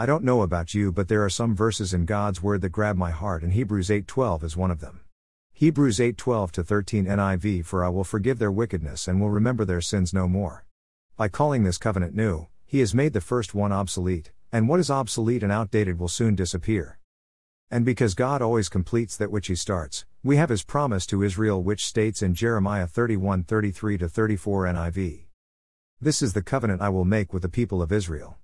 I 0.00 0.06
don't 0.06 0.24
know 0.24 0.40
about 0.40 0.72
you 0.72 0.92
but 0.92 1.08
there 1.08 1.22
are 1.26 1.28
some 1.28 1.54
verses 1.54 1.92
in 1.92 2.06
God's 2.06 2.42
word 2.42 2.62
that 2.62 2.70
grab 2.70 2.96
my 2.96 3.10
heart 3.10 3.42
and 3.42 3.52
Hebrews 3.52 3.90
8:12 3.90 4.42
is 4.42 4.56
one 4.56 4.70
of 4.70 4.80
them. 4.80 5.00
Hebrews 5.52 6.00
8:12 6.00 6.52
to 6.52 6.64
13 6.64 7.04
NIV 7.04 7.66
for 7.66 7.84
I 7.84 7.90
will 7.90 8.02
forgive 8.02 8.38
their 8.38 8.50
wickedness 8.50 9.06
and 9.06 9.20
will 9.20 9.28
remember 9.28 9.66
their 9.66 9.82
sins 9.82 10.14
no 10.14 10.26
more. 10.26 10.64
By 11.18 11.28
calling 11.28 11.64
this 11.64 11.76
covenant 11.76 12.14
new, 12.14 12.46
he 12.64 12.78
has 12.78 12.94
made 12.94 13.12
the 13.12 13.20
first 13.20 13.54
one 13.54 13.72
obsolete, 13.72 14.32
and 14.50 14.70
what 14.70 14.80
is 14.80 14.90
obsolete 14.90 15.42
and 15.42 15.52
outdated 15.52 15.98
will 15.98 16.08
soon 16.08 16.34
disappear. 16.34 16.98
And 17.70 17.84
because 17.84 18.14
God 18.14 18.40
always 18.40 18.70
completes 18.70 19.18
that 19.18 19.30
which 19.30 19.48
he 19.48 19.54
starts, 19.54 20.06
we 20.22 20.36
have 20.36 20.48
his 20.48 20.64
promise 20.64 21.04
to 21.08 21.22
Israel 21.22 21.62
which 21.62 21.84
states 21.84 22.22
in 22.22 22.32
Jeremiah 22.32 22.86
31:33 22.86 23.98
to 23.98 24.08
34 24.08 24.64
NIV. 24.64 25.26
This 26.00 26.22
is 26.22 26.32
the 26.32 26.40
covenant 26.40 26.80
I 26.80 26.88
will 26.88 27.04
make 27.04 27.34
with 27.34 27.42
the 27.42 27.50
people 27.50 27.82
of 27.82 27.92
Israel. 27.92 28.38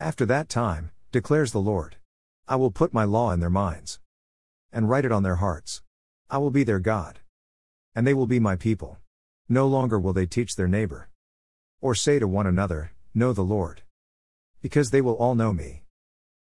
After 0.00 0.24
that 0.26 0.48
time, 0.48 0.92
declares 1.10 1.50
the 1.50 1.60
Lord, 1.60 1.96
I 2.46 2.54
will 2.54 2.70
put 2.70 2.94
my 2.94 3.02
law 3.02 3.32
in 3.32 3.40
their 3.40 3.50
minds 3.50 3.98
and 4.72 4.88
write 4.88 5.04
it 5.04 5.10
on 5.10 5.24
their 5.24 5.36
hearts. 5.36 5.82
I 6.30 6.38
will 6.38 6.52
be 6.52 6.62
their 6.62 6.78
God. 6.78 7.18
And 7.96 8.06
they 8.06 8.14
will 8.14 8.28
be 8.28 8.38
my 8.38 8.54
people. 8.54 8.98
No 9.48 9.66
longer 9.66 9.98
will 9.98 10.12
they 10.12 10.26
teach 10.26 10.54
their 10.54 10.68
neighbor. 10.68 11.08
Or 11.80 11.96
say 11.96 12.20
to 12.20 12.28
one 12.28 12.46
another, 12.46 12.92
Know 13.12 13.32
the 13.32 13.42
Lord. 13.42 13.82
Because 14.62 14.90
they 14.90 15.00
will 15.00 15.14
all 15.14 15.34
know 15.34 15.52
me. 15.52 15.82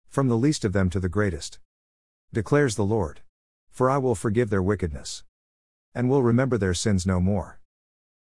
From 0.09 0.27
the 0.27 0.37
least 0.37 0.63
of 0.63 0.73
them 0.73 0.91
to 0.91 0.99
the 0.99 1.09
greatest. 1.09 1.57
Declares 2.31 2.75
the 2.75 2.85
Lord. 2.85 3.21
For 3.71 3.89
I 3.89 3.97
will 3.97 4.15
forgive 4.15 4.51
their 4.51 4.61
wickedness. 4.61 5.23
And 5.95 6.07
will 6.07 6.21
remember 6.21 6.59
their 6.59 6.75
sins 6.75 7.07
no 7.07 7.19
more. 7.19 7.59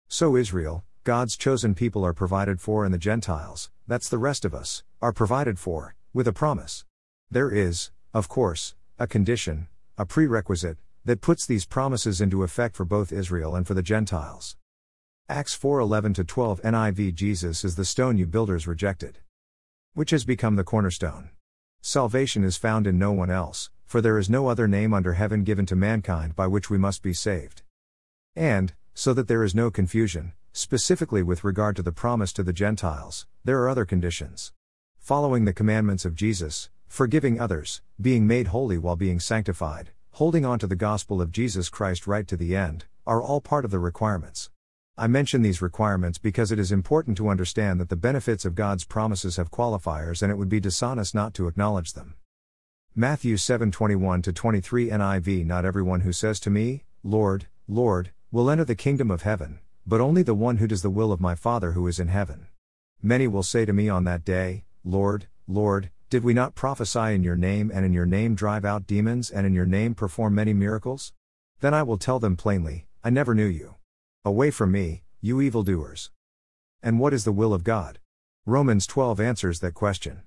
So 0.07 0.37
Israel, 0.37 0.85
God's 1.07 1.37
chosen 1.37 1.77
people 1.77 2.05
are 2.05 2.13
provided 2.13 2.61
for, 2.61 2.85
and 2.85 2.93
the 2.93 2.99
Gentiles, 2.99 3.71
that's 3.87 4.09
the 4.09 4.19
rest 4.19 4.45
of 4.45 4.53
us, 4.53 4.83
are 5.01 5.13
provided 5.13 5.57
for, 5.57 5.95
with 6.13 6.27
a 6.27 6.33
promise. 6.33 6.85
There 7.31 7.49
is, 7.49 7.93
of 8.13 8.29
course, 8.29 8.75
a 8.99 9.07
condition, 9.07 9.69
a 9.97 10.05
prerequisite, 10.05 10.79
that 11.05 11.21
puts 11.21 11.47
these 11.47 11.65
promises 11.65 12.21
into 12.21 12.43
effect 12.43 12.75
for 12.75 12.85
both 12.85 13.13
Israel 13.13 13.55
and 13.55 13.65
for 13.65 13.75
the 13.75 13.85
Gentiles. 13.85 14.57
Acts 15.29 15.57
4:11 15.57 16.13
to 16.15 16.25
12 16.25 16.61
NIV 16.63 17.15
Jesus 17.15 17.63
is 17.63 17.77
the 17.77 17.85
stone 17.85 18.19
you 18.19 18.27
builders 18.27 18.67
rejected, 18.67 19.21
which 19.95 20.11
has 20.11 20.25
become 20.25 20.57
the 20.57 20.65
cornerstone. 20.65 21.31
Salvation 21.83 22.43
is 22.43 22.57
found 22.57 22.85
in 22.85 22.99
no 22.99 23.13
one 23.13 23.31
else, 23.31 23.71
for 23.85 24.01
there 24.01 24.19
is 24.19 24.29
no 24.29 24.49
other 24.49 24.67
name 24.67 24.93
under 24.93 25.13
heaven 25.13 25.45
given 25.45 25.67
to 25.67 25.77
mankind 25.77 26.35
by 26.35 26.49
which 26.49 26.69
we 26.69 26.79
must 26.79 27.01
be 27.01 27.15
saved. 27.15 27.63
And, 28.35 28.75
so 28.93 29.15
that 29.15 29.29
there 29.29 29.45
is 29.45 29.55
no 29.55 29.71
confusion, 29.71 30.33
specifically 30.57 31.23
with 31.23 31.45
regard 31.45 31.77
to 31.77 31.83
the 31.83 31.93
promise 31.93 32.33
to 32.33 32.43
the 32.43 32.53
Gentiles, 32.53 33.27
there 33.45 33.61
are 33.61 33.69
other 33.69 33.85
conditions. 33.85 34.55
Following 34.97 35.45
the 35.45 35.53
commandments 35.53 36.07
of 36.07 36.15
Jesus, 36.15 36.71
forgiving 36.89 37.39
others, 37.39 37.83
being 38.01 38.27
made 38.27 38.47
holy 38.47 38.79
while 38.79 38.97
being 38.97 39.21
sanctified, 39.21 39.91
holding 40.13 40.47
on 40.47 40.59
to 40.59 40.67
the 40.67 40.75
gospel 40.75 41.21
of 41.21 41.31
Jesus 41.31 41.69
Christ 41.69 42.07
right 42.07 42.27
to 42.27 42.39
the 42.39 42.57
end, 42.57 42.87
are 43.07 43.21
all 43.21 43.43
part 43.43 43.67
of 43.67 43.71
the 43.71 43.79
requirements. 43.79 44.49
I 44.97 45.09
mention 45.09 45.43
these 45.43 45.61
requirements 45.61 46.17
because 46.17 46.51
it 46.51 46.59
is 46.59 46.73
important 46.73 47.19
to 47.19 47.29
understand 47.29 47.79
that 47.79 47.91
the 47.91 47.95
benefits 47.95 48.47
of 48.47 48.55
God's 48.55 48.85
promises 48.85 49.37
have 49.37 49.51
qualifiers 49.51 50.23
and 50.23 50.33
it 50.33 50.37
would 50.37 50.49
be 50.49 50.59
dishonest 50.59 51.15
not 51.15 51.35
to 51.35 51.49
acknowledge 51.49 51.93
them. 51.93 52.15
Matthew 52.95 53.37
7:21 53.37 54.23
to 54.23 54.33
23 54.33 54.89
NIV 54.89 55.45
Not 55.45 55.67
everyone 55.67 56.01
who 56.01 56.15
says 56.15 56.41
to 56.41 56.49
me, 56.49 56.85
Lord, 57.03 57.47
Lord, 57.69 58.13
will 58.33 58.49
enter 58.49 58.65
the 58.65 58.75
kingdom 58.75 59.11
of 59.11 59.21
heaven, 59.21 59.59
but 59.87 60.01
only 60.01 60.23
the 60.23 60.35
one 60.35 60.57
who 60.57 60.67
does 60.67 60.83
the 60.83 60.91
will 60.91 61.13
of 61.13 61.21
my 61.21 61.35
Father 61.35 61.73
who 61.73 61.87
is 61.87 62.01
in 62.01 62.09
heaven. 62.09 62.49
Many 63.03 63.29
will 63.29 63.45
say 63.45 63.65
to 63.65 63.73
me 63.73 63.89
on 63.89 64.05
that 64.05 64.25
day, 64.25 64.65
Lord, 64.85 65.29
Lord, 65.47 65.91
did 66.11 66.25
we 66.25 66.35
not 66.35 66.55
prophesy 66.55 67.15
in 67.15 67.23
your 67.23 67.37
name 67.37 67.71
and 67.73 67.85
in 67.85 67.93
your 67.93 68.07
name 68.07 68.35
drive 68.35 68.65
out 68.65 68.87
demons 68.87 69.31
and 69.31 69.47
in 69.47 69.55
your 69.55 69.67
name 69.67 69.95
perform 69.95 70.35
many 70.35 70.53
miracles? 70.53 71.13
Then 71.61 71.73
I 71.73 71.85
will 71.85 71.99
tell 71.99 72.19
them 72.19 72.37
plainly, 72.37 72.87
I 73.05 73.11
never 73.11 73.35
knew 73.35 73.47
you. 73.47 73.77
Away 74.25 74.51
from 74.51 74.73
me, 74.73 75.05
you 75.21 75.41
evildoers. 75.41 76.11
And 76.83 76.99
what 76.99 77.15
is 77.15 77.25
the 77.25 77.33
will 77.33 77.55
of 77.55 77.65
God? 77.65 78.01
Romans 78.45 78.87
12 78.87 79.21
answers 79.21 79.61
that 79.61 79.75
question. 79.75 80.23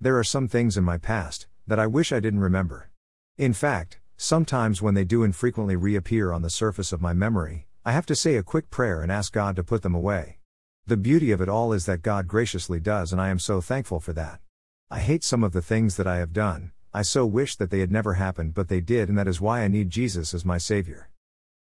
There 0.00 0.18
are 0.18 0.24
some 0.24 0.48
things 0.48 0.76
in 0.76 0.84
my 0.84 0.96
past 0.96 1.46
that 1.66 1.78
I 1.78 1.86
wish 1.86 2.12
I 2.12 2.20
didn't 2.20 2.40
remember. 2.40 2.90
In 3.36 3.52
fact, 3.52 4.00
sometimes 4.16 4.80
when 4.80 4.94
they 4.94 5.04
do 5.04 5.24
infrequently 5.24 5.76
reappear 5.76 6.32
on 6.32 6.42
the 6.42 6.50
surface 6.50 6.92
of 6.92 7.02
my 7.02 7.12
memory, 7.12 7.66
I 7.88 7.92
have 7.92 8.04
to 8.04 8.14
say 8.14 8.36
a 8.36 8.42
quick 8.42 8.68
prayer 8.68 9.00
and 9.00 9.10
ask 9.10 9.32
God 9.32 9.56
to 9.56 9.64
put 9.64 9.80
them 9.80 9.94
away. 9.94 10.40
The 10.86 10.98
beauty 10.98 11.32
of 11.32 11.40
it 11.40 11.48
all 11.48 11.72
is 11.72 11.86
that 11.86 12.02
God 12.02 12.28
graciously 12.28 12.80
does, 12.80 13.12
and 13.12 13.18
I 13.18 13.30
am 13.30 13.38
so 13.38 13.62
thankful 13.62 13.98
for 13.98 14.12
that. 14.12 14.40
I 14.90 14.98
hate 14.98 15.24
some 15.24 15.42
of 15.42 15.52
the 15.52 15.62
things 15.62 15.96
that 15.96 16.06
I 16.06 16.18
have 16.18 16.34
done, 16.34 16.72
I 16.92 17.00
so 17.00 17.24
wish 17.24 17.56
that 17.56 17.70
they 17.70 17.80
had 17.80 17.90
never 17.90 18.12
happened, 18.12 18.52
but 18.52 18.68
they 18.68 18.82
did, 18.82 19.08
and 19.08 19.16
that 19.16 19.26
is 19.26 19.40
why 19.40 19.62
I 19.62 19.68
need 19.68 19.88
Jesus 19.88 20.34
as 20.34 20.44
my 20.44 20.58
Savior. 20.58 21.08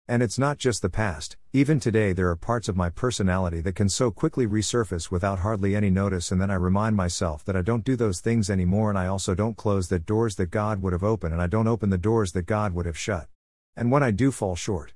And 0.07 0.22
it's 0.22 0.38
not 0.38 0.59
just 0.59 0.84
the 0.84 0.90
past, 0.90 1.35
even 1.51 1.79
today 1.79 2.13
there 2.13 2.30
are 2.30 2.35
parts 2.35 2.69
of 2.69 2.78
my 2.78 2.91
personality 2.91 3.59
that 3.62 3.74
can 3.74 3.90
so 3.90 4.12
quickly 4.12 4.45
resurface 4.45 5.09
without 5.09 5.40
hardly 5.40 5.75
any 5.75 5.90
notice, 5.90 6.31
and 6.31 6.40
then 6.40 6.51
I 6.51 6.56
remind 6.69 6.95
myself 6.95 7.44
that 7.45 7.56
I 7.56 7.63
don't 7.63 7.84
do 7.84 7.95
those 7.95 8.19
things 8.19 8.51
anymore, 8.51 8.91
and 8.91 9.00
I 9.00 9.07
also 9.07 9.34
don't 9.34 9.57
close 9.57 9.88
the 9.88 9.97
doors 9.97 10.35
that 10.35 10.51
God 10.51 10.84
would 10.84 10.94
have 10.94 11.03
opened, 11.03 11.34
and 11.34 11.41
I 11.41 11.47
don't 11.47 11.68
open 11.68 11.90
the 11.90 11.97
doors 11.97 12.34
that 12.34 12.45
God 12.45 12.75
would 12.75 12.85
have 12.85 13.00
shut. 13.00 13.30
And 13.75 13.90
when 13.90 14.03
I 14.03 14.12
do 14.12 14.31
fall 14.31 14.56
short, 14.56 14.94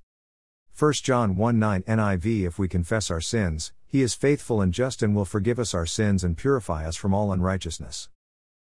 1 0.80 0.94
John 1.02 1.36
1 1.36 1.58
9 1.58 1.82
NIV 1.88 2.46
If 2.46 2.60
we 2.60 2.68
confess 2.68 3.10
our 3.10 3.20
sins, 3.20 3.74
he 3.88 4.04
is 4.04 4.14
faithful 4.14 4.62
and 4.62 4.72
just 4.72 5.02
and 5.02 5.16
will 5.16 5.26
forgive 5.26 5.58
us 5.58 5.74
our 5.74 5.88
sins 5.88 6.24
and 6.24 6.38
purify 6.38 6.86
us 6.86 6.96
from 6.96 7.16
all 7.16 7.32
unrighteousness. 7.32 8.10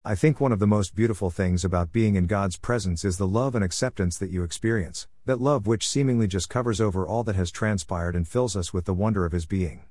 I 0.03 0.15
think 0.15 0.41
one 0.41 0.51
of 0.51 0.61
the 0.61 0.67
most 0.67 0.95
beautiful 0.95 1.29
things 1.29 1.63
about 1.63 1.93
being 1.93 2.15
in 2.15 2.27
God's 2.27 2.57
presence 2.57 3.05
is 3.05 3.19
the 3.19 3.29
love 3.29 3.55
and 3.55 3.63
acceptance 3.63 4.17
that 4.17 4.31
you 4.31 4.43
experience, 4.45 5.09
that 5.27 5.43
love 5.43 5.67
which 5.67 5.87
seemingly 5.87 6.27
just 6.27 6.49
covers 6.49 6.81
over 6.81 7.07
all 7.07 7.23
that 7.25 7.37
has 7.37 7.51
transpired 7.51 8.17
and 8.17 8.27
fills 8.27 8.57
us 8.57 8.73
with 8.73 8.87
the 8.87 8.95
wonder 8.95 9.27
of 9.27 9.33
His 9.33 9.45
being. 9.45 9.83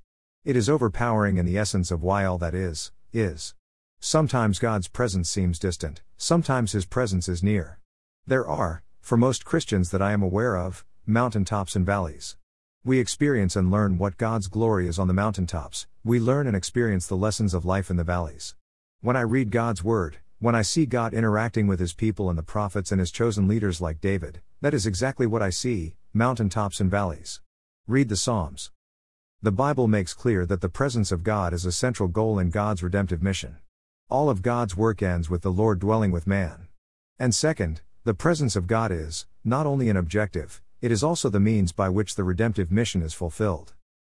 It 0.44 0.56
is 0.56 0.68
overpowering 0.68 1.38
in 1.38 1.46
the 1.46 1.60
essence 1.60 1.92
of 1.92 2.02
why 2.02 2.26
all 2.26 2.40
that 2.40 2.56
is, 2.56 2.92
is. 3.14 3.54
Sometimes 4.00 4.58
God's 4.58 4.88
presence 4.88 5.30
seems 5.30 5.60
distant, 5.60 6.02
sometimes 6.18 6.72
His 6.72 6.88
presence 6.88 7.30
is 7.30 7.44
near. 7.44 7.78
There 8.26 8.48
are, 8.48 8.82
for 9.00 9.16
most 9.16 9.46
Christians 9.46 9.92
that 9.92 10.02
I 10.02 10.12
am 10.12 10.24
aware 10.24 10.58
of, 10.58 10.84
mountaintops 11.10 11.76
and 11.76 11.86
valleys. 11.86 12.38
We 12.86 13.00
experience 13.00 13.56
and 13.56 13.72
learn 13.72 13.98
what 13.98 14.18
God's 14.18 14.48
glory 14.48 14.88
is 14.88 15.00
on 15.00 15.08
the 15.08 15.14
mountaintops, 15.14 15.88
we 16.04 16.20
learn 16.20 16.46
and 16.46 16.56
experience 16.56 17.08
the 17.08 17.18
lessons 17.18 17.56
of 17.56 17.66
life 17.66 17.90
in 17.90 17.98
the 17.98 18.04
valleys. 18.04 18.56
When 19.02 19.16
I 19.16 19.22
read 19.22 19.50
God's 19.50 19.84
Word, 19.84 20.18
when 20.38 20.54
I 20.54 20.62
see 20.62 20.86
God 20.86 21.14
interacting 21.14 21.66
with 21.66 21.80
His 21.80 21.94
people 21.94 22.30
and 22.30 22.38
the 22.38 22.44
prophets 22.44 22.92
and 22.92 23.00
His 23.00 23.10
chosen 23.10 23.48
leaders 23.48 23.82
like 23.82 24.00
David, 24.00 24.42
that 24.62 24.76
is 24.76 24.86
exactly 24.86 25.26
what 25.26 25.42
I 25.42 25.50
see 25.50 25.96
mountaintops 26.14 26.80
and 26.80 26.92
valleys. 26.92 27.42
Read 27.88 28.08
the 28.08 28.16
Psalms. 28.16 28.72
The 29.42 29.52
Bible 29.52 29.88
makes 29.88 30.14
clear 30.14 30.46
that 30.46 30.62
the 30.62 30.70
presence 30.70 31.12
of 31.12 31.24
God 31.24 31.54
is 31.54 31.66
a 31.66 31.72
central 31.72 32.08
goal 32.08 32.38
in 32.38 32.52
God's 32.52 32.84
redemptive 32.84 33.24
mission. 33.24 33.58
All 34.10 34.30
of 34.30 34.44
God's 34.44 34.78
work 34.78 35.02
ends 35.02 35.28
with 35.28 35.42
the 35.42 35.52
Lord 35.52 35.80
dwelling 35.80 36.12
with 36.12 36.28
man. 36.28 36.68
And 37.18 37.34
second, 37.34 37.82
the 38.04 38.14
presence 38.14 38.56
of 38.56 38.68
God 38.68 38.92
is, 38.92 39.26
not 39.44 39.66
only 39.66 39.90
an 39.90 39.98
objective, 39.98 40.62
it 40.82 40.92
is 40.92 41.04
also 41.04 41.30
the 41.30 41.40
means 41.40 41.72
by 41.72 41.90
which 41.90 42.16
the 42.16 42.24
redemptive 42.24 42.72
mission 42.72 43.02
is 43.02 43.14
fulfilled. 43.14 43.74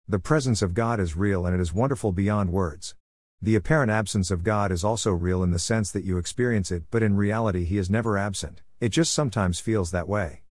The 0.07 0.19
presence 0.19 0.61
of 0.61 0.73
God 0.73 0.99
is 0.99 1.17
real 1.17 1.45
and 1.45 1.53
it 1.53 1.61
is 1.61 1.73
wonderful 1.73 2.11
beyond 2.11 2.51
words. 2.51 2.95
The 3.41 3.55
apparent 3.55 3.91
absence 3.91 4.31
of 4.31 4.43
God 4.43 4.71
is 4.71 4.83
also 4.83 5.11
real 5.11 5.43
in 5.43 5.51
the 5.51 5.59
sense 5.59 5.91
that 5.91 6.05
you 6.05 6.17
experience 6.17 6.71
it, 6.71 6.83
but 6.89 7.03
in 7.03 7.17
reality, 7.17 7.65
He 7.65 7.77
is 7.77 7.89
never 7.89 8.17
absent, 8.17 8.61
it 8.79 8.89
just 8.89 9.11
sometimes 9.11 9.59
feels 9.59 9.91
that 9.91 10.07
way. 10.07 10.43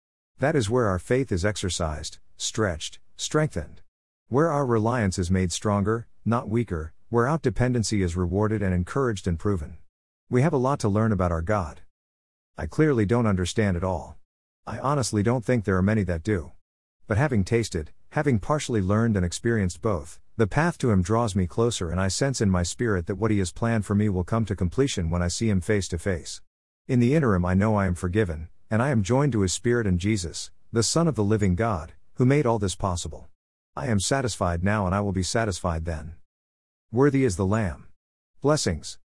That 0.41 0.57
is 0.57 0.69
where 0.69 0.89
our 0.89 0.99
faith 0.99 1.31
is 1.31 1.45
exercised, 1.45 2.19
stretched, 2.37 2.99
strengthened. 3.17 3.83
Where 4.29 4.51
our 4.51 4.67
reliance 4.67 5.19
is 5.19 5.31
made 5.31 5.53
stronger, 5.53 6.09
not 6.25 6.49
weaker, 6.49 6.93
where 7.09 7.27
out 7.27 7.43
dependency 7.43 8.03
is 8.03 8.17
rewarded 8.17 8.63
and 8.63 8.73
encouraged 8.73 9.27
and 9.27 9.39
proven. 9.39 9.79
We 10.29 10.43
have 10.43 10.53
a 10.53 10.57
lot 10.57 10.79
to 10.81 10.89
learn 10.89 11.13
about 11.13 11.33
our 11.33 11.43
God. 11.43 11.81
I 12.57 12.67
clearly 12.67 13.07
don't 13.07 13.27
understand 13.27 13.77
it 13.77 13.83
all. 13.83 14.17
I 14.67 14.79
honestly 14.79 15.23
don't 15.23 15.45
think 15.45 15.65
there 15.65 15.77
are 15.77 15.83
many 15.83 16.03
that 16.05 16.23
do. 16.23 16.53
But 17.07 17.19
having 17.19 17.45
tasted, 17.45 17.91
having 18.11 18.39
partially 18.39 18.81
learned 18.81 19.17
and 19.17 19.25
experienced 19.25 19.83
both, 19.83 20.21
the 20.37 20.47
path 20.47 20.79
to 20.79 20.91
Him 20.91 21.03
draws 21.03 21.37
me 21.37 21.47
closer, 21.47 21.91
and 21.91 22.01
I 22.01 22.09
sense 22.09 22.41
in 22.41 22.51
my 22.51 22.63
spirit 22.63 23.07
that 23.07 23.17
what 23.17 23.31
He 23.31 23.39
has 23.39 23.53
planned 23.53 23.85
for 23.85 23.95
me 23.95 24.09
will 24.09 24.25
come 24.25 24.45
to 24.47 24.57
completion 24.57 25.11
when 25.11 25.23
I 25.23 25.29
see 25.29 25.49
Him 25.49 25.61
face 25.61 25.89
to 25.89 25.99
face. 25.99 26.41
In 26.89 27.01
the 27.01 27.15
interim, 27.15 27.45
I 27.45 27.55
know 27.55 27.77
I 27.77 27.87
am 27.87 27.95
forgiven, 27.95 28.49
and 28.71 28.83
I 28.83 28.91
am 28.91 29.03
joined 29.03 29.33
to 29.33 29.41
His 29.41 29.53
Spirit 29.53 29.87
and 29.87 29.99
Jesus, 29.99 30.51
the 30.73 30.83
Son 30.83 31.09
of 31.09 31.15
the 31.15 31.25
living 31.25 31.57
God, 31.57 31.93
who 32.15 32.25
made 32.25 32.47
all 32.47 32.59
this 32.59 32.75
possible. 32.75 33.29
I 33.77 33.87
am 33.87 34.01
satisfied 34.01 34.65
now, 34.65 34.87
and 34.87 34.95
I 34.95 35.01
will 35.01 35.13
be 35.13 35.23
satisfied 35.23 35.85
then. 35.85 36.15
Worthy 36.93 37.25
is 37.25 37.37
the 37.37 37.47
Lamb. 37.47 37.87
Blessings. 38.41 38.99